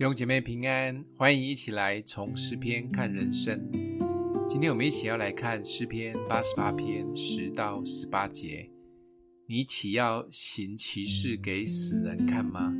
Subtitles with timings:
[0.00, 3.70] 弟兄姐妹平安，欢迎一起来从诗篇看人生。
[4.48, 8.66] 今天我们一起要来看诗篇八十八篇十到十八节。
[9.46, 12.74] 你岂要行奇事给死人看吗？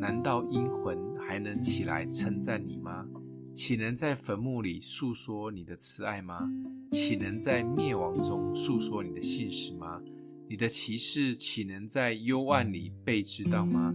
[0.00, 3.06] 难道阴魂还能起来称赞你吗？
[3.54, 6.40] 岂能在坟墓里述说你的慈爱吗？
[6.90, 10.02] 岂能在灭亡中述说你的信实吗？
[10.48, 13.94] 你的奇事岂能在幽暗里被知道吗？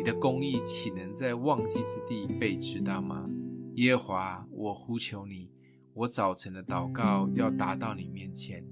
[0.00, 3.28] 你的公义岂能在忘记之地被知道吗？
[3.74, 5.50] 耶和华，我呼求你，
[5.92, 8.64] 我早晨的祷告要达到你面前。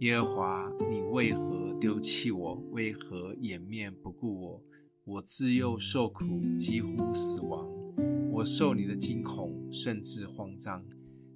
[0.00, 2.60] 耶和华，你为何丢弃我？
[2.72, 4.62] 为何掩面不顾我？
[5.04, 6.24] 我自幼受苦，
[6.58, 7.64] 几乎死亡。
[8.32, 10.84] 我受你的惊恐，甚至慌张。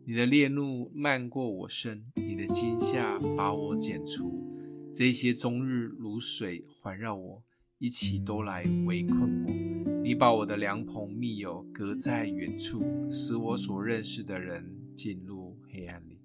[0.05, 4.45] 你的烈怒漫过我身，你的惊吓把我剪除。
[4.93, 7.45] 这些终日如水环绕我。
[7.80, 16.21] 一起都来围困我，你把我的良朋密友隔在远处，使我所认识的人进入黑暗里。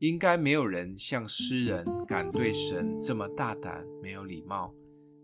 [0.00, 4.74] 应该没有人像诗人敢对神这么大胆，没有礼貌。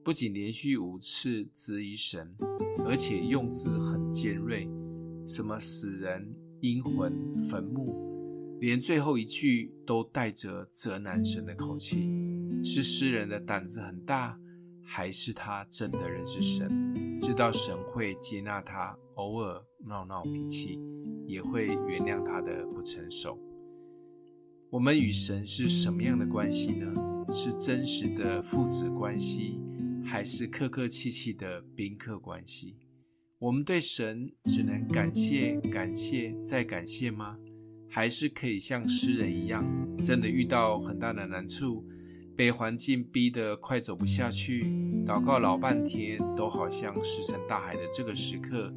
[0.03, 2.35] 不仅连续五次质疑神，
[2.87, 4.67] 而且用字很尖锐，
[5.27, 6.27] 什么死人、
[6.61, 12.09] 阴魂、坟墓，连最后一句都带着责难神的口气。
[12.65, 14.41] 是诗人的胆子很大。
[14.91, 20.81] 还是他真的认识神，知道神会接纳他，偶尔闹闹脾气，
[21.27, 23.39] 也会原谅他的不成熟。
[24.71, 26.95] 我们与神是什么样的关系呢？
[27.35, 29.61] 是真实的父子关系，
[30.03, 32.75] 还是客客气气的宾客关系？
[33.39, 37.37] 我们对神只能感谢、感谢再感谢吗？
[37.91, 39.65] 还是可以像诗人一样，
[40.03, 41.85] 真的遇到很大的难处？
[42.39, 44.63] 被环境逼得快走不下去，
[45.05, 48.73] 祷告老半天，都好像石沉大海的这个时刻，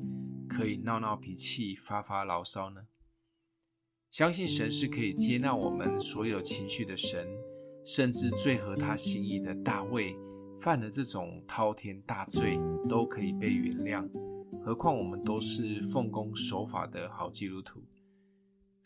[0.50, 2.82] 可以闹闹脾气、发发牢骚呢？
[4.10, 7.28] 相信神是可以接纳我们所有情绪的神，
[7.86, 10.16] 甚至最合他心意的大卫，
[10.60, 12.58] 犯了这种滔天大罪，
[12.90, 14.10] 都可以被原谅。
[14.66, 17.80] 何况我们都是奉公守法的好基督徒。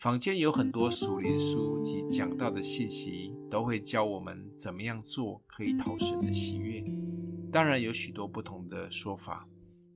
[0.05, 6.83] 坊间有很多属灵书及讲道的信息，都会教我们怎么样做可以讨神的喜悦。
[7.51, 9.47] 当然有许多不同的说法，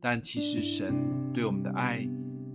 [0.01, 0.95] 但其实神
[1.31, 2.09] 对我们的爱，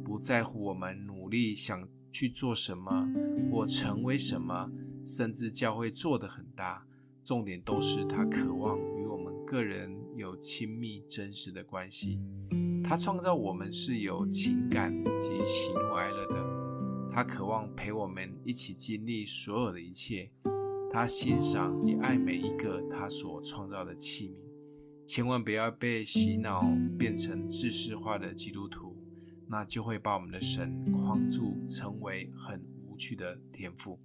[0.05, 3.09] 不在乎我们努力想去做什么
[3.53, 4.69] 或成为什么，
[5.07, 6.85] 甚至教会做得很大。
[7.23, 12.19] 重点都是他渴望与我们个人有亲密真实的关系。
[12.83, 16.54] 他创造我们是有情感及喜怒哀乐的。
[17.15, 20.29] 他渴望陪我们一起经历所有的一切，
[20.91, 24.35] 他欣赏也爱每一个他所创造的器皿。
[25.07, 26.67] 千万不要被洗脑
[26.99, 28.97] 变成制式化的基督徒，
[29.47, 33.97] 那就会把我们的神框住，成为很无趣的天赋。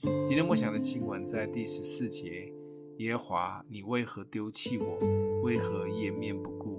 [0.00, 2.52] 今天默想的经文在第十四节：
[2.98, 5.00] 耶华，你为何丢弃我？
[5.42, 6.71] 为何掩面不顾？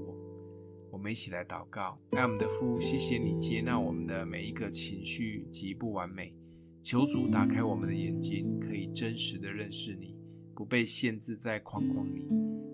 [1.04, 6.34] 我们一起来祷告，爱我们的父，谢谢你接纳我们的每一个情绪及不完美。
[6.82, 10.16] 求主打开我们的眼睛，可以真实的认识你，
[10.56, 12.26] 不被限制在框框里。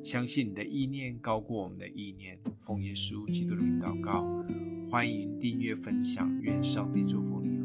[0.03, 2.39] 相信你的意念高过我们的意念。
[2.59, 4.23] 奉耶稣基督的名祷告，
[4.91, 7.58] 欢迎订阅分享，愿上帝祝福你。